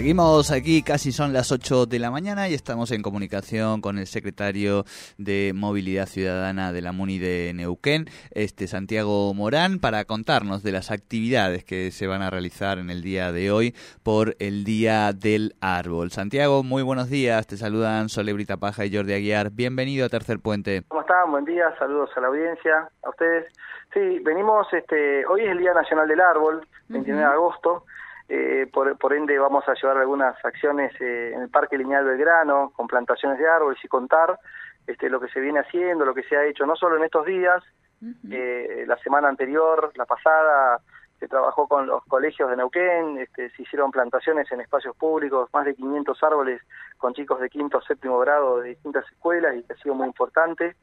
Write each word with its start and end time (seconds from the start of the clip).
Seguimos 0.00 0.50
aquí, 0.50 0.82
casi 0.82 1.12
son 1.12 1.34
las 1.34 1.52
8 1.52 1.84
de 1.84 1.98
la 1.98 2.10
mañana 2.10 2.48
y 2.48 2.54
estamos 2.54 2.90
en 2.90 3.02
comunicación 3.02 3.82
con 3.82 3.98
el 3.98 4.06
secretario 4.06 4.84
de 5.18 5.52
Movilidad 5.54 6.06
Ciudadana 6.06 6.72
de 6.72 6.80
la 6.80 6.92
MUNI 6.92 7.18
de 7.18 7.52
Neuquén, 7.54 8.06
este 8.30 8.66
Santiago 8.66 9.34
Morán, 9.34 9.78
para 9.78 10.06
contarnos 10.06 10.62
de 10.62 10.72
las 10.72 10.90
actividades 10.90 11.66
que 11.66 11.90
se 11.90 12.06
van 12.06 12.22
a 12.22 12.30
realizar 12.30 12.78
en 12.78 12.88
el 12.88 13.02
día 13.02 13.30
de 13.30 13.50
hoy 13.50 13.74
por 14.02 14.36
el 14.38 14.64
Día 14.64 15.12
del 15.12 15.52
Árbol. 15.60 16.10
Santiago, 16.10 16.62
muy 16.62 16.82
buenos 16.82 17.10
días, 17.10 17.46
te 17.46 17.58
saludan 17.58 18.08
Solebrita 18.08 18.56
Paja 18.56 18.86
y 18.86 18.96
Jordi 18.96 19.12
Aguiar. 19.12 19.50
Bienvenido 19.50 20.06
a 20.06 20.08
Tercer 20.08 20.38
Puente. 20.40 20.82
¿Cómo 20.88 21.02
están? 21.02 21.30
Buen 21.30 21.44
día, 21.44 21.74
saludos 21.78 22.08
a 22.16 22.22
la 22.22 22.28
audiencia, 22.28 22.88
a 23.02 23.10
ustedes. 23.10 23.52
Sí, 23.92 24.18
venimos, 24.20 24.66
este, 24.72 25.26
hoy 25.26 25.42
es 25.42 25.50
el 25.50 25.58
Día 25.58 25.74
Nacional 25.74 26.08
del 26.08 26.22
Árbol, 26.22 26.66
29 26.88 27.20
de 27.20 27.34
agosto. 27.34 27.84
Eh, 28.32 28.68
por, 28.72 28.96
por, 28.96 29.12
ende 29.12 29.36
vamos 29.40 29.68
a 29.68 29.74
llevar 29.74 29.98
algunas 29.98 30.36
acciones 30.44 30.92
eh, 31.00 31.32
en 31.34 31.42
el 31.42 31.48
Parque 31.50 31.76
Lineal 31.76 32.04
Belgrano, 32.04 32.70
con 32.76 32.86
plantaciones 32.86 33.40
de 33.40 33.48
árboles 33.48 33.84
y 33.84 33.88
contar 33.88 34.38
este, 34.86 35.10
lo 35.10 35.18
que 35.18 35.26
se 35.30 35.40
viene 35.40 35.58
haciendo, 35.58 36.04
lo 36.04 36.14
que 36.14 36.22
se 36.22 36.36
ha 36.36 36.46
hecho, 36.46 36.64
no 36.64 36.76
solo 36.76 36.96
en 36.96 37.02
estos 37.02 37.26
días, 37.26 37.60
eh, 38.30 38.84
la 38.86 38.96
semana 38.98 39.28
anterior, 39.28 39.90
la 39.96 40.06
pasada, 40.06 40.80
se 41.18 41.26
trabajó 41.26 41.66
con 41.66 41.88
los 41.88 42.04
colegios 42.04 42.48
de 42.48 42.56
Neuquén, 42.56 43.18
este, 43.18 43.50
se 43.50 43.62
hicieron 43.62 43.90
plantaciones 43.90 44.50
en 44.52 44.60
espacios 44.60 44.96
públicos, 44.96 45.50
más 45.52 45.64
de 45.64 45.74
500 45.74 46.22
árboles 46.22 46.62
con 46.98 47.14
chicos 47.14 47.40
de 47.40 47.50
quinto 47.50 47.78
o 47.78 47.82
séptimo 47.82 48.20
grado 48.20 48.60
de 48.60 48.68
distintas 48.68 49.04
escuelas 49.10 49.56
y 49.56 49.64
que 49.64 49.72
ha 49.72 49.76
sido 49.76 49.96
muy 49.96 50.06
importante, 50.06 50.76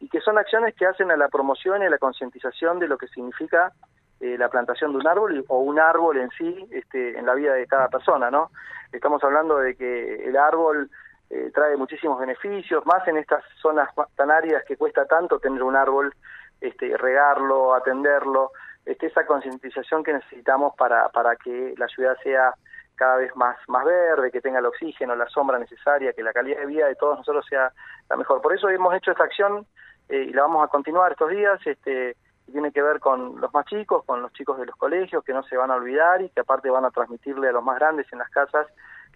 y 0.00 0.08
que 0.08 0.20
son 0.20 0.36
acciones 0.36 0.74
que 0.74 0.86
hacen 0.86 1.12
a 1.12 1.16
la 1.16 1.28
promoción 1.28 1.80
y 1.80 1.86
a 1.86 1.90
la 1.90 1.98
concientización 1.98 2.80
de 2.80 2.88
lo 2.88 2.98
que 2.98 3.06
significa 3.06 3.72
eh, 4.20 4.36
la 4.38 4.48
plantación 4.48 4.92
de 4.92 4.98
un 4.98 5.06
árbol 5.06 5.44
o 5.48 5.58
un 5.58 5.78
árbol 5.78 6.18
en 6.18 6.30
sí 6.30 6.66
este, 6.70 7.18
en 7.18 7.26
la 7.26 7.34
vida 7.34 7.54
de 7.54 7.66
cada 7.66 7.88
persona, 7.88 8.30
¿no? 8.30 8.50
Estamos 8.92 9.22
hablando 9.22 9.58
de 9.58 9.76
que 9.76 10.24
el 10.26 10.36
árbol 10.36 10.90
eh, 11.30 11.50
trae 11.54 11.76
muchísimos 11.76 12.18
beneficios, 12.18 12.84
más 12.86 13.06
en 13.06 13.18
estas 13.18 13.44
zonas 13.60 13.90
tan 14.16 14.30
áridas 14.30 14.64
que 14.66 14.76
cuesta 14.76 15.04
tanto 15.04 15.38
tener 15.38 15.62
un 15.62 15.76
árbol, 15.76 16.14
este, 16.60 16.96
regarlo, 16.96 17.74
atenderlo, 17.74 18.52
este, 18.84 19.06
esa 19.06 19.26
concientización 19.26 20.02
que 20.02 20.14
necesitamos 20.14 20.74
para, 20.76 21.08
para 21.10 21.36
que 21.36 21.74
la 21.76 21.86
ciudad 21.86 22.16
sea 22.22 22.54
cada 22.96 23.16
vez 23.16 23.34
más, 23.36 23.56
más 23.68 23.84
verde, 23.84 24.30
que 24.30 24.40
tenga 24.40 24.58
el 24.58 24.66
oxígeno, 24.66 25.14
la 25.14 25.28
sombra 25.28 25.58
necesaria, 25.58 26.12
que 26.12 26.22
la 26.22 26.32
calidad 26.32 26.58
de 26.58 26.66
vida 26.66 26.86
de 26.86 26.96
todos 26.96 27.18
nosotros 27.18 27.46
sea 27.48 27.70
la 28.10 28.16
mejor. 28.16 28.42
Por 28.42 28.54
eso 28.54 28.68
hemos 28.68 28.94
hecho 28.94 29.12
esta 29.12 29.24
acción 29.24 29.66
eh, 30.08 30.26
y 30.28 30.32
la 30.32 30.42
vamos 30.42 30.64
a 30.64 30.68
continuar 30.68 31.12
estos 31.12 31.30
días, 31.30 31.60
este, 31.64 32.16
tiene 32.52 32.72
que 32.72 32.82
ver 32.82 33.00
con 33.00 33.40
los 33.40 33.52
más 33.52 33.66
chicos, 33.66 34.04
con 34.04 34.22
los 34.22 34.32
chicos 34.32 34.58
de 34.58 34.66
los 34.66 34.76
colegios, 34.76 35.24
que 35.24 35.32
no 35.32 35.42
se 35.42 35.56
van 35.56 35.70
a 35.70 35.76
olvidar 35.76 36.22
y 36.22 36.30
que 36.30 36.40
aparte 36.40 36.70
van 36.70 36.84
a 36.84 36.90
transmitirle 36.90 37.48
a 37.48 37.52
los 37.52 37.62
más 37.62 37.78
grandes 37.78 38.06
en 38.12 38.18
las 38.18 38.30
casas 38.30 38.66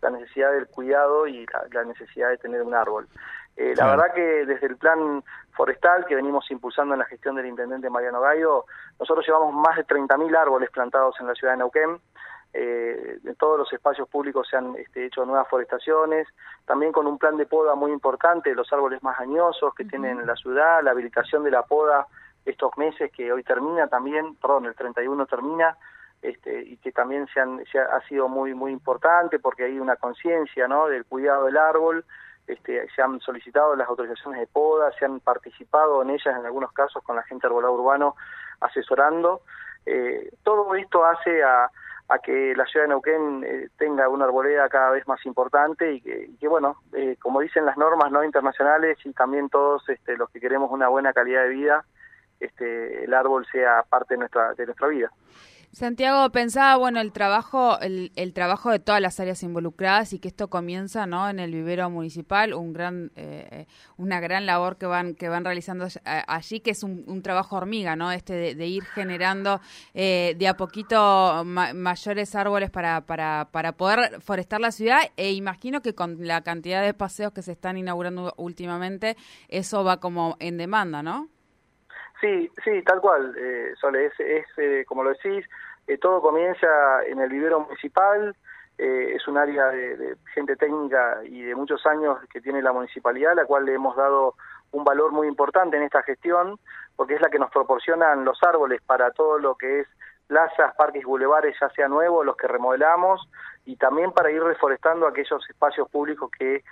la 0.03 0.11
necesidad 0.11 0.53
del 0.53 0.67
cuidado 0.67 1.27
y 1.27 1.47
la, 1.71 1.85
necesidad 1.85 2.29
de 2.29 2.39
tener 2.39 2.63
un 2.63 2.75
árbol. 2.75 3.07
Eh, 3.57 3.75
la 3.77 3.87
verdad 3.87 4.13
que 4.15 4.45
desde 4.45 4.67
el 4.67 4.77
plan 4.77 5.23
forestal 5.53 6.05
que 6.07 6.17
venimos 6.17 6.51
impulsando 6.51 6.95
en 6.95 7.01
la 7.01 7.07
gestión 7.07 7.37
del 7.37 7.47
intendente 7.47 7.89
Mariano 7.89 8.21
Gallo, 8.21 8.65
nosotros 8.99 9.25
llevamos 9.27 9.55
más 9.55 9.77
de 9.77 9.87
30.000 9.87 10.37
árboles 10.37 10.71
plantados 10.71 11.15
en 11.21 11.29
la 11.29 11.35
ciudad 11.35 11.53
de 11.53 11.59
Neuquén. 11.59 12.01
Eh, 12.55 13.19
en 13.25 13.35
todos 13.37 13.59
los 13.59 13.73
espacios 13.73 14.09
públicos 14.09 14.47
se 14.51 14.57
han 14.57 14.75
este, 14.77 15.07
hecho 15.07 15.25
nuevas 15.25 15.49
forestaciones, 15.49 16.29
también 16.67 16.93
con 16.93 17.07
un 17.07 17.17
plan 17.17 17.37
de 17.39 17.47
poda 17.47 17.75
muy 17.75 17.93
importante, 17.93 18.55
los 18.55 18.71
árboles 18.73 19.03
más 19.03 19.19
añosos 19.21 19.75
que 19.75 19.85
tienen 19.85 20.27
la 20.27 20.37
ciudad, 20.37 20.83
la 20.83 20.91
habilitación 20.91 21.45
de 21.45 21.51
la 21.51 21.63
poda 21.63 22.07
estos 22.45 22.77
meses 22.77 23.11
que 23.13 23.33
hoy 23.33 23.43
termina 23.43 23.87
también, 23.89 24.35
perdón, 24.37 24.67
el 24.67 24.75
31 24.75 25.27
termina, 25.27 25.77
este, 26.23 26.63
y 26.63 26.77
que 26.77 26.93
también 26.93 27.27
se, 27.35 27.41
han, 27.41 27.65
se 27.71 27.81
ha, 27.81 28.01
sido 28.09 28.29
muy 28.29 28.55
muy 28.55 28.71
importante 28.71 29.41
porque 29.41 29.65
hay 29.65 29.81
una 29.81 29.97
conciencia 29.97 30.69
¿no? 30.69 30.87
del 30.87 31.05
cuidado 31.05 31.47
del 31.47 31.57
árbol, 31.57 32.05
este, 32.47 32.87
se 32.95 33.03
han 33.03 33.21
solicitado 33.21 33.75
las 33.75 33.89
autorizaciones 33.89 34.41
de 34.41 34.47
poda, 34.47 34.93
se 34.99 35.05
han 35.05 35.21
participado 35.21 36.03
en 36.03 36.11
ellas 36.11 36.37
en 36.39 36.47
algunos 36.47 36.73
casos 36.73 37.03
con 37.03 37.17
la 37.17 37.23
gente 37.25 37.47
arbolado 37.47 37.75
urbano 37.75 38.17
asesorando. 38.61 39.43
Eh, 39.87 40.31
todo 40.43 40.75
esto 40.75 41.05
hace 41.05 41.43
a, 41.43 41.71
que 42.23 42.55
la 42.55 42.67
ciudad 42.67 42.85
de 42.85 42.89
Neuquén 42.91 43.43
eh, 43.43 43.69
tenga 43.79 44.07
una 44.09 44.27
arboleda 44.27 44.69
cada 44.69 44.91
vez 44.91 45.09
más 45.09 45.25
importante 45.25 45.95
y 45.95 46.01
que, 46.03 46.27
y 46.27 46.37
que 46.37 46.47
bueno, 46.47 46.77
eh, 46.93 47.17
como 47.19 47.41
dicen 47.41 47.65
las 47.65 47.79
normas 47.79 48.13
no 48.13 48.23
internacionales 48.23 48.99
y 49.05 49.15
también 49.15 49.49
todos 49.49 49.89
este, 49.89 50.19
los 50.19 50.29
que 50.29 50.39
queremos 50.39 50.71
una 50.71 50.89
buena 50.89 51.15
calidad 51.15 51.45
de 51.45 51.49
vida, 51.49 51.85
este, 52.45 53.05
el 53.05 53.15
árbol 53.15 53.47
sea 53.51 53.83
parte 53.89 54.15
de 54.15 54.19
nuestra, 54.19 54.55
de 54.55 54.67
nuestra 54.67 54.89
vida. 54.89 55.11
Santiago, 55.73 56.29
pensaba, 56.29 56.77
bueno, 56.77 57.01
el 57.01 57.13
trabajo, 57.13 57.81
el, 57.81 58.13
el, 58.17 58.35
trabajo 58.35 58.71
de 58.71 58.79
todas 58.79 59.01
las 59.01 59.19
áreas 59.21 59.43
involucradas 59.43 60.13
y 60.13 60.19
que 60.19 60.29
esto 60.29 60.51
comienza, 60.51 61.07
¿no? 61.07 61.31
En 61.31 61.39
el 61.39 61.51
vivero 61.51 61.89
municipal, 61.89 62.53
un 62.53 62.75
gran, 62.75 63.11
eh, 63.17 63.65
una 63.97 64.21
gran 64.21 64.45
labor 64.45 64.77
que 64.77 64.85
van, 64.85 65.15
que 65.15 65.31
van 65.31 65.47
realizando 65.47 65.87
allí, 66.05 66.61
que 66.61 66.73
es 66.73 66.83
un, 66.83 67.23
trabajo 67.23 67.57
hormiga, 67.57 67.97
¿no? 67.97 68.13
Este 68.13 68.55
de, 68.55 68.67
ir 68.67 68.85
generando 68.85 69.63
eh, 69.95 70.35
de 70.39 70.47
a 70.47 70.59
poquito 70.59 71.43
mayores 71.47 72.35
árboles 72.35 72.71
para, 72.71 73.01
para, 73.07 73.49
para 73.51 73.73
poder 73.73 74.21
forestar 74.21 74.61
la 74.61 74.73
ciudad 74.73 75.01
e 75.17 75.33
imagino 75.33 75.81
que 75.81 75.95
con 75.95 76.19
la 76.27 76.43
cantidad 76.43 76.83
de 76.83 76.93
paseos 76.93 77.33
que 77.33 77.41
se 77.41 77.53
están 77.53 77.79
inaugurando 77.79 78.35
últimamente, 78.37 79.17
eso 79.49 79.85
va 79.85 80.01
como 80.01 80.37
en 80.39 80.59
demanda, 80.59 81.03
¿no? 81.03 81.31
Sí, 82.23 82.49
sí, 82.63 82.83
tal 82.83 83.01
cual, 83.01 83.35
eh, 83.37 83.75
Sole, 83.81 84.07
es, 84.07 84.21
es 84.21 84.47
eh, 84.57 84.85
como 84.87 85.03
lo 85.03 85.11
decís, 85.11 85.45
eh, 85.89 85.99
todo 85.99 86.23
comienza 86.23 86.69
en 87.05 87.21
el 87.21 87.29
vivero 87.29 87.59
municipal, 87.59 88.37
eh, 88.79 89.15
es 89.17 89.27
un 89.27 89.39
área 89.39 89.67
de, 89.67 90.17
gente 90.33 90.55
técnica 90.55 91.19
y 91.25 91.43
de 91.43 91.57
muchos 91.57 91.85
años 91.85 92.19
que 92.33 92.41
tiene 92.41 92.63
la 92.63 92.73
municipalidad, 92.73 93.35
la 93.35 93.45
cual 93.45 93.65
le 93.65 93.75
hemos 93.75 93.97
dado 93.97 94.37
un 94.71 94.85
valor 94.85 95.11
muy 95.11 95.27
importante 95.27 95.77
en 95.77 95.83
esta 95.83 96.05
gestión, 96.05 96.61
porque 96.95 97.15
es 97.15 97.21
la 97.21 97.29
que 97.29 97.41
nos 97.41 97.51
proporcionan 97.51 98.25
los 98.25 98.41
árboles 98.45 98.81
para 98.83 99.11
todo 99.11 99.41
lo 99.41 99.57
que 99.57 99.81
es 99.81 99.89
plazas, 100.29 100.77
parques 100.77 101.05
bulevares, 101.05 101.57
ya 101.61 101.71
sea 101.71 101.89
nuevos, 101.89 102.25
los 102.25 102.37
que 102.37 102.47
remodelamos, 102.47 103.29
y 103.65 103.75
también 103.75 104.13
para 104.13 104.31
ir 104.31 104.41
reforestando 104.41 105.09
aquellos 105.09 105.45
espacios 105.51 105.91
públicos 105.91 106.31
que 106.39 106.63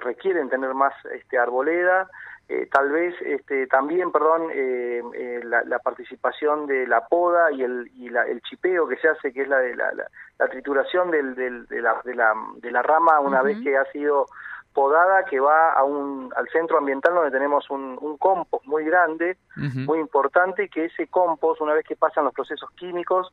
requieren 0.00 0.48
tener 0.48 0.74
más 0.74 0.92
este, 1.12 1.38
arboleda, 1.38 2.10
eh, 2.50 2.66
tal 2.72 2.90
vez 2.90 3.14
este, 3.20 3.66
también, 3.66 4.10
perdón, 4.10 4.48
eh, 4.50 5.02
eh, 5.14 5.40
la, 5.44 5.78
participación 5.80 6.66
de 6.66 6.86
la 6.86 7.06
poda 7.06 7.52
y 7.52 7.62
el, 7.62 7.90
y 7.94 8.08
la, 8.08 8.22
el 8.22 8.40
chipeo 8.40 8.88
que 8.88 8.96
se 8.96 9.08
hace, 9.08 9.34
que 9.34 9.42
es 9.42 9.48
la 9.48 9.58
de 9.58 9.76
la, 9.76 9.92
la, 10.38 10.48
trituración 10.48 11.10
del, 11.10 11.34
del, 11.34 11.66
de, 11.66 11.82
la, 11.82 12.00
de, 12.04 12.14
la, 12.14 12.32
de 12.56 12.70
la 12.70 12.82
rama 12.82 13.20
una 13.20 13.42
vez 13.42 13.58
que 13.62 13.76
ha 13.76 13.84
sido 13.92 14.24
podada, 14.72 15.24
que 15.24 15.40
va 15.40 15.72
a 15.72 15.84
un, 15.84 16.32
al 16.36 16.48
centro 16.48 16.78
ambiental 16.78 17.14
donde 17.14 17.30
tenemos 17.30 17.68
un, 17.68 17.98
un 18.00 18.16
compost 18.16 18.64
muy 18.64 18.84
grande, 18.84 19.36
muy 19.56 19.98
importante, 19.98 20.64
y 20.64 20.68
que 20.70 20.86
ese 20.86 21.06
compost, 21.08 21.60
una 21.60 21.74
vez 21.74 21.84
que 21.84 21.96
pasan 21.96 22.24
los 22.24 22.32
procesos 22.32 22.70
químicos 22.76 23.30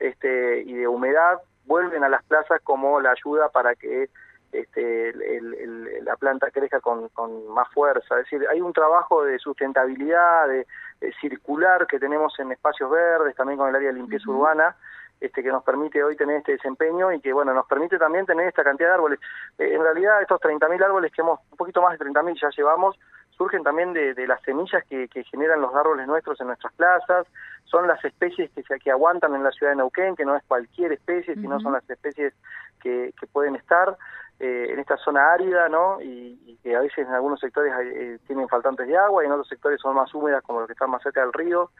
este, 0.00 0.62
y 0.62 0.72
de 0.72 0.88
humedad, 0.88 1.40
vuelven 1.66 2.02
a 2.02 2.08
las 2.08 2.24
plazas 2.24 2.60
como 2.64 3.00
la 3.00 3.12
ayuda 3.12 3.48
para 3.50 3.76
que 3.76 4.08
este, 4.52 5.12
la 6.02 6.16
planta 6.16 6.50
crezca 6.50 6.80
con, 6.80 7.08
con, 7.10 7.48
más 7.48 7.68
fuerza. 7.72 8.18
Es 8.20 8.30
decir, 8.30 8.46
hay 8.48 8.60
un 8.60 8.72
trabajo 8.72 9.24
de 9.24 9.38
sustentabilidad, 9.38 10.48
de, 10.48 10.66
circular 11.20 11.86
que 11.86 11.98
tenemos 11.98 12.38
en 12.38 12.52
espacios 12.52 12.90
verdes, 12.90 13.36
también 13.36 13.58
con 13.58 13.68
el 13.68 13.76
área 13.76 13.88
de 13.88 13.98
limpieza 13.98 14.30
urbana, 14.30 14.76
este, 15.20 15.42
que 15.42 15.50
nos 15.50 15.62
permite 15.62 16.02
hoy 16.02 16.16
tener 16.16 16.38
este 16.38 16.52
desempeño 16.52 17.12
y 17.12 17.20
que, 17.20 17.32
bueno, 17.32 17.52
nos 17.54 17.66
permite 17.66 17.98
también 17.98 18.26
tener 18.26 18.48
esta 18.48 18.64
cantidad 18.64 18.88
de 18.88 18.94
árboles. 18.94 19.20
Eh, 19.58 19.74
en 19.74 19.82
realidad, 19.82 20.22
estos 20.22 20.40
30.000 20.40 20.82
árboles 20.84 21.12
que 21.12 21.22
hemos, 21.22 21.40
un 21.50 21.56
poquito 21.56 21.82
más 21.82 21.98
de 21.98 22.04
30.000 22.04 22.40
ya 22.40 22.48
llevamos, 22.56 22.98
surgen 23.36 23.62
también 23.62 23.92
de, 23.92 24.14
de 24.14 24.26
las 24.26 24.40
semillas 24.42 24.82
que, 24.88 25.08
que, 25.08 25.24
generan 25.24 25.60
los 25.60 25.74
árboles 25.74 26.06
nuestros 26.06 26.40
en 26.40 26.48
nuestras 26.48 26.72
plazas, 26.74 27.26
son 27.64 27.86
las 27.86 28.02
especies 28.04 28.50
que, 28.52 28.62
que 28.62 28.90
aguantan 28.90 29.34
en 29.34 29.44
la 29.44 29.50
ciudad 29.50 29.72
de 29.72 29.76
Neuquén, 29.76 30.16
que 30.16 30.24
no 30.24 30.36
es 30.36 30.42
cualquier 30.44 30.92
especie, 30.92 31.34
sino 31.34 31.60
son 31.60 31.72
las 31.72 31.88
especies 31.88 32.32
que, 32.80 33.12
que 33.18 33.26
pueden 33.26 33.56
estar 33.56 33.96
eh, 34.38 34.66
en 34.70 34.78
esta 34.78 34.98
zona 34.98 35.32
árida, 35.32 35.68
¿no? 35.70 36.00
Y, 36.02 36.58
que 36.62 36.74
a 36.74 36.80
veces 36.80 37.06
en 37.06 37.14
algunos 37.14 37.38
sectores 37.38 37.72
eh, 37.80 38.18
tienen 38.26 38.48
faltantes 38.48 38.88
de 38.88 38.96
agua 38.96 39.22
y 39.22 39.26
en 39.26 39.32
otros 39.32 39.48
sectores 39.48 39.80
son 39.80 39.94
más 39.94 40.12
húmedas, 40.12 40.42
como 40.42 40.58
los 40.58 40.66
que 40.66 40.72
están 40.72 40.90
más 40.90 41.02
cerca 41.02 41.20
del 41.20 41.32
río. 41.32 41.70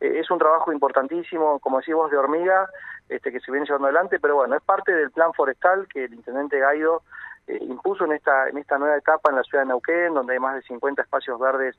Eh, 0.00 0.20
es 0.20 0.30
un 0.30 0.38
trabajo 0.38 0.72
importantísimo, 0.72 1.58
como 1.58 1.78
decís 1.78 1.94
de 2.10 2.16
hormiga, 2.16 2.68
este, 3.08 3.32
que 3.32 3.40
se 3.40 3.50
viene 3.50 3.66
llevando 3.66 3.88
adelante, 3.88 4.20
pero 4.20 4.36
bueno, 4.36 4.56
es 4.56 4.62
parte 4.62 4.92
del 4.92 5.10
plan 5.10 5.34
forestal 5.34 5.88
que 5.88 6.04
el 6.04 6.14
intendente 6.14 6.58
Gaido 6.58 7.02
impuso 7.48 8.04
en 8.04 8.12
esta 8.12 8.48
en 8.50 8.58
esta 8.58 8.76
nueva 8.76 8.98
etapa 8.98 9.30
en 9.30 9.36
la 9.36 9.42
ciudad 9.42 9.64
de 9.64 9.68
Neuquén, 9.68 10.12
donde 10.12 10.34
hay 10.34 10.38
más 10.38 10.54
de 10.54 10.62
50 10.62 11.02
espacios 11.02 11.40
verdes 11.40 11.76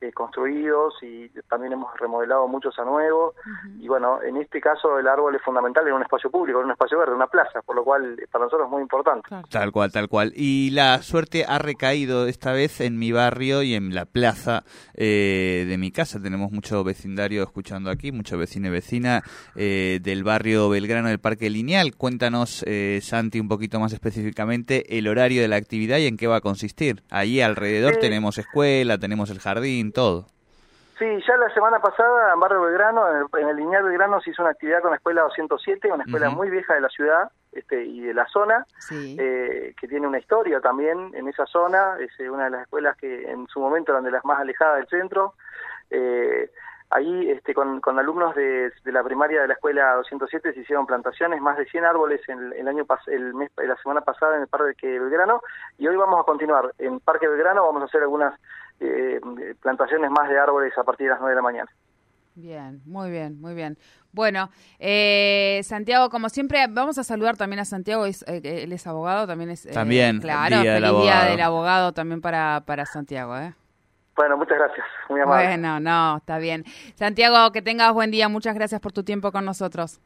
eh, 0.00 0.12
construidos 0.12 0.94
y 1.02 1.28
también 1.48 1.74
hemos 1.74 1.96
remodelado 1.98 2.48
muchos 2.48 2.76
a 2.78 2.84
nuevo. 2.84 3.34
Y 3.78 3.86
bueno, 3.86 4.20
en 4.22 4.36
este 4.36 4.60
caso 4.60 4.98
el 4.98 5.06
árbol 5.06 5.34
es 5.36 5.42
fundamental 5.42 5.86
en 5.86 5.94
un 5.94 6.02
espacio 6.02 6.30
público, 6.30 6.58
en 6.58 6.66
un 6.66 6.72
espacio 6.72 6.98
verde, 6.98 7.14
una 7.14 7.28
plaza, 7.28 7.62
por 7.62 7.76
lo 7.76 7.84
cual 7.84 8.18
eh, 8.18 8.26
para 8.30 8.44
nosotros 8.44 8.66
es 8.66 8.70
muy 8.70 8.82
importante. 8.82 9.28
Tal 9.48 9.70
cual, 9.70 9.92
tal 9.92 10.08
cual. 10.08 10.32
Y 10.34 10.70
la 10.70 11.00
suerte 11.02 11.44
ha 11.46 11.58
recaído 11.58 12.26
esta 12.26 12.52
vez 12.52 12.80
en 12.80 12.98
mi 12.98 13.12
barrio 13.12 13.62
y 13.62 13.74
en 13.74 13.94
la 13.94 14.04
plaza 14.04 14.64
eh, 14.94 15.64
de 15.68 15.78
mi 15.78 15.92
casa. 15.92 16.20
Tenemos 16.20 16.50
mucho 16.50 16.82
vecindario 16.82 17.42
escuchando 17.42 17.90
aquí, 17.90 18.10
mucho 18.10 18.36
vecino 18.36 18.68
y 18.68 18.70
vecina 18.70 19.22
del 19.54 20.24
barrio 20.24 20.68
Belgrano 20.68 21.08
del 21.08 21.20
Parque 21.20 21.48
Lineal. 21.48 21.94
Cuéntanos, 21.96 22.64
Santi, 23.02 23.40
un 23.40 23.48
poquito 23.48 23.78
más 23.78 23.92
específicamente 23.92 24.98
el 24.98 25.06
horario 25.08 25.42
de 25.42 25.48
la 25.48 25.56
actividad 25.56 25.98
y 25.98 26.06
en 26.06 26.16
qué 26.16 26.26
va 26.26 26.36
a 26.36 26.40
consistir. 26.40 27.02
Allí 27.10 27.40
alrededor 27.40 27.96
tenemos 27.96 28.38
escuela, 28.38 28.98
tenemos 28.98 29.30
el 29.30 29.38
jardín, 29.38 29.91
todo. 29.92 30.26
Sí, 30.98 31.06
ya 31.26 31.36
la 31.36 31.52
semana 31.52 31.80
pasada 31.80 32.32
en 32.32 32.38
Barrio 32.38 32.60
Belgrano, 32.62 33.02
en 33.36 33.48
el, 33.48 33.56
Lineal 33.56 33.82
Belgrano, 33.82 34.20
se 34.20 34.30
hizo 34.30 34.42
una 34.42 34.52
actividad 34.52 34.82
con 34.82 34.90
la 34.90 34.98
Escuela 34.98 35.22
207, 35.22 35.90
una 35.90 36.04
escuela 36.04 36.30
muy 36.30 36.48
vieja 36.48 36.74
de 36.74 36.80
la 36.80 36.88
ciudad 36.90 37.30
este, 37.50 37.84
y 37.84 38.02
de 38.02 38.14
la 38.14 38.26
zona, 38.28 38.66
eh, 38.92 39.74
que 39.80 39.88
tiene 39.88 40.06
una 40.06 40.18
historia 40.18 40.60
también 40.60 41.10
en 41.14 41.26
esa 41.26 41.44
zona. 41.46 41.96
Es 41.98 42.10
eh, 42.20 42.30
una 42.30 42.44
de 42.44 42.50
las 42.50 42.62
escuelas 42.62 42.96
que 42.98 43.30
en 43.30 43.48
su 43.48 43.58
momento 43.58 43.90
eran 43.90 44.04
de 44.04 44.12
las 44.12 44.24
más 44.24 44.38
alejadas 44.38 44.76
del 44.76 44.86
centro. 44.86 45.34
Eh, 45.90 46.50
ahí, 46.90 47.30
este, 47.30 47.54
con, 47.54 47.80
con 47.80 47.98
alumnos 47.98 48.34
de, 48.34 48.70
la 48.84 49.02
primaria 49.02 49.42
de 49.42 49.48
la 49.48 49.54
escuela 49.54 49.94
207 49.94 50.52
se 50.52 50.60
hicieron 50.60 50.86
plantaciones, 50.86 51.40
más 51.40 51.56
de 51.56 51.64
100 51.64 51.84
árboles 51.84 52.20
en, 52.28 52.52
el 52.52 52.68
año 52.68 52.86
el 53.06 53.34
mes, 53.34 53.50
la 53.56 53.76
semana 53.76 54.02
pasada 54.02 54.36
en 54.36 54.42
el 54.42 54.48
Parque 54.48 55.00
Belgrano, 55.00 55.42
y 55.78 55.88
hoy 55.88 55.96
vamos 55.96 56.20
a 56.20 56.24
continuar 56.24 56.72
en 56.78 57.00
Parque 57.00 57.28
Belgrano, 57.28 57.64
vamos 57.64 57.82
a 57.82 57.86
hacer 57.86 58.02
algunas 58.02 58.38
eh, 58.82 59.20
plantaciones 59.60 60.10
más 60.10 60.28
de 60.28 60.38
árboles 60.38 60.76
a 60.76 60.84
partir 60.84 61.06
de 61.06 61.10
las 61.10 61.20
9 61.20 61.30
de 61.32 61.36
la 61.36 61.42
mañana. 61.42 61.70
Bien, 62.34 62.80
muy 62.86 63.10
bien, 63.10 63.40
muy 63.40 63.54
bien. 63.54 63.76
Bueno, 64.12 64.50
eh, 64.78 65.60
Santiago, 65.64 66.08
como 66.08 66.28
siempre, 66.28 66.66
vamos 66.68 66.96
a 66.98 67.04
saludar 67.04 67.36
también 67.36 67.60
a 67.60 67.64
Santiago, 67.64 68.06
es, 68.06 68.22
eh, 68.26 68.62
él 68.64 68.72
es 68.72 68.86
abogado, 68.86 69.26
también 69.26 69.50
es... 69.50 69.68
también, 69.70 70.20
claro, 70.20 70.60
día 70.60 70.74
del 70.74 70.84
abogado. 70.84 71.04
día 71.04 71.30
del 71.30 71.40
abogado 71.40 71.92
también 71.92 72.20
para, 72.20 72.62
para 72.64 72.86
Santiago, 72.86 73.36
¿eh? 73.36 73.54
Bueno, 74.16 74.36
muchas 74.36 74.58
gracias, 74.58 74.86
muy 75.08 75.20
amable. 75.20 75.46
Bueno, 75.46 75.80
no, 75.80 76.18
está 76.18 76.38
bien. 76.38 76.64
Santiago, 76.94 77.50
que 77.52 77.62
tengas 77.62 77.92
buen 77.92 78.10
día, 78.10 78.28
muchas 78.28 78.54
gracias 78.54 78.80
por 78.80 78.92
tu 78.92 79.04
tiempo 79.04 79.32
con 79.32 79.44
nosotros. 79.44 80.00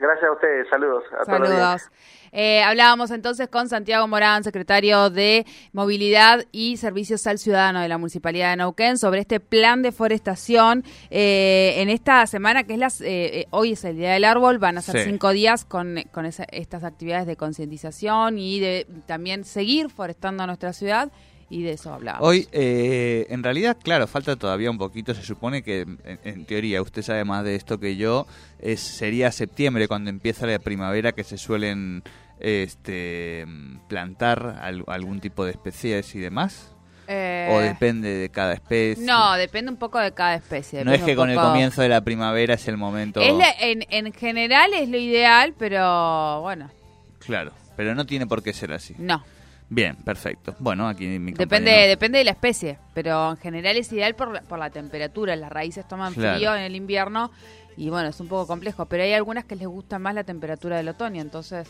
Gracias 0.00 0.30
a 0.30 0.32
ustedes, 0.32 0.66
saludos. 0.70 1.04
A 1.20 1.26
saludos. 1.26 1.90
Eh, 2.32 2.62
hablábamos 2.62 3.10
entonces 3.10 3.48
con 3.48 3.68
Santiago 3.68 4.08
Morán, 4.08 4.44
secretario 4.44 5.10
de 5.10 5.44
Movilidad 5.74 6.46
y 6.52 6.78
Servicios 6.78 7.26
al 7.26 7.38
Ciudadano 7.38 7.82
de 7.82 7.88
la 7.88 7.98
Municipalidad 7.98 8.50
de 8.50 8.56
Neuquén, 8.56 8.96
sobre 8.96 9.20
este 9.20 9.40
plan 9.40 9.82
de 9.82 9.92
forestación. 9.92 10.84
Eh, 11.10 11.74
en 11.76 11.90
esta 11.90 12.26
semana, 12.26 12.64
que 12.64 12.72
es 12.72 12.78
las, 12.78 13.02
eh, 13.02 13.46
hoy 13.50 13.72
es 13.72 13.84
el 13.84 13.98
Día 13.98 14.12
del 14.12 14.24
Árbol, 14.24 14.58
van 14.58 14.78
a 14.78 14.80
ser 14.80 15.04
cinco 15.04 15.32
días 15.32 15.66
con, 15.66 16.02
con 16.12 16.24
estas 16.24 16.82
actividades 16.82 17.26
de 17.26 17.36
concientización 17.36 18.38
y 18.38 18.58
de 18.58 18.86
también 19.06 19.44
seguir 19.44 19.90
forestando 19.90 20.46
nuestra 20.46 20.72
ciudad 20.72 21.12
y 21.50 21.64
de 21.64 21.72
eso 21.72 21.92
hablamos. 21.92 22.26
Hoy, 22.26 22.48
eh, 22.52 23.26
en 23.28 23.42
realidad, 23.42 23.76
claro, 23.82 24.06
falta 24.06 24.36
todavía 24.36 24.70
un 24.70 24.78
poquito. 24.78 25.12
Se 25.14 25.22
supone 25.22 25.62
que, 25.62 25.84
en, 26.24 26.44
teoría, 26.44 26.80
usted 26.80 27.02
sabe 27.02 27.24
más 27.24 27.44
de 27.44 27.56
esto 27.56 27.80
que 27.80 27.96
yo, 27.96 28.26
es, 28.60 28.80
sería 28.80 29.32
septiembre 29.32 29.88
cuando 29.88 30.10
empieza 30.10 30.46
la 30.46 30.60
primavera 30.60 31.10
que 31.10 31.24
se 31.24 31.36
suelen 31.36 32.04
este, 32.38 33.46
plantar 33.88 34.60
algún 34.86 35.20
tipo 35.20 35.44
de 35.44 35.50
especies 35.50 36.14
y 36.14 36.20
demás. 36.20 36.72
¿O 37.08 37.12
eh, 37.12 37.68
depende 37.74 38.08
de 38.08 38.28
cada 38.28 38.52
especie? 38.52 39.04
No, 39.04 39.34
depende 39.34 39.72
un 39.72 39.76
poco 39.76 39.98
de 39.98 40.12
cada 40.12 40.36
especie. 40.36 40.84
No 40.84 40.92
es 40.92 41.02
que 41.02 41.16
con 41.16 41.30
el 41.30 41.36
comienzo 41.36 41.82
de 41.82 41.88
la 41.88 42.02
primavera 42.02 42.54
es 42.54 42.68
el 42.68 42.76
momento... 42.76 43.20
en, 43.20 43.84
en 43.90 44.12
general 44.12 44.72
es 44.72 44.88
lo 44.88 44.98
ideal, 44.98 45.52
pero 45.58 46.42
bueno. 46.42 46.70
Claro, 47.18 47.50
pero 47.76 47.96
no 47.96 48.06
tiene 48.06 48.28
por 48.28 48.44
qué 48.44 48.52
ser 48.52 48.72
así. 48.72 48.94
No. 48.98 49.24
Bien, 49.70 49.94
perfecto. 49.94 50.56
Bueno, 50.58 50.88
aquí 50.88 51.06
mi 51.06 51.32
Depende, 51.32 51.70
depende 51.86 52.18
de 52.18 52.24
la 52.24 52.32
especie, 52.32 52.78
pero 52.92 53.30
en 53.30 53.36
general 53.36 53.76
es 53.76 53.92
ideal 53.92 54.16
por 54.16 54.32
la, 54.32 54.42
por 54.42 54.58
la 54.58 54.68
temperatura. 54.68 55.36
Las 55.36 55.50
raíces 55.50 55.86
toman 55.86 56.12
frío 56.12 56.54
en 56.54 56.62
el 56.62 56.74
invierno 56.74 57.30
y 57.76 57.88
bueno, 57.88 58.08
es 58.08 58.18
un 58.18 58.26
poco 58.26 58.48
complejo, 58.48 58.86
pero 58.86 59.04
hay 59.04 59.12
algunas 59.12 59.44
que 59.44 59.54
les 59.54 59.68
gusta 59.68 60.00
más 60.00 60.14
la 60.14 60.24
temperatura 60.24 60.76
del 60.76 60.88
otoño, 60.88 61.22
entonces... 61.22 61.68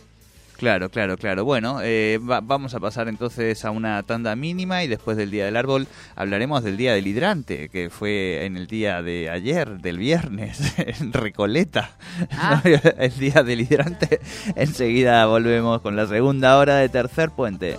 Claro, 0.61 0.91
claro, 0.91 1.17
claro. 1.17 1.47
Bueno, 1.47 1.79
eh, 1.83 2.19
vamos 2.21 2.75
a 2.75 2.81
pasar 2.81 3.09
entonces 3.09 3.65
a 3.65 3.71
una 3.71 4.03
tanda 4.03 4.37
mínima 4.37 4.85
y 4.85 4.89
después 4.89 5.17
del 5.17 5.31
Día 5.31 5.47
del 5.47 5.57
Árbol 5.57 5.89
hablaremos 6.17 6.63
del 6.63 6.77
Día 6.77 6.93
del 6.93 7.07
Hidrante, 7.07 7.71
que 7.71 7.89
fue 7.89 8.45
en 8.45 8.59
el 8.59 8.67
día 8.67 9.01
de 9.01 9.31
ayer, 9.31 9.81
del 9.81 9.97
viernes, 9.97 10.75
en 10.77 11.15
Recoleta. 11.15 11.93
Ah. 12.33 12.61
el 12.99 13.19
Día 13.19 13.43
del 13.43 13.63
Hidrante. 13.63 14.21
Enseguida 14.55 15.25
volvemos 15.25 15.81
con 15.81 15.97
la 15.97 16.07
segunda 16.07 16.59
hora 16.59 16.77
de 16.77 16.91
Tercer 16.91 17.31
Puente. 17.31 17.79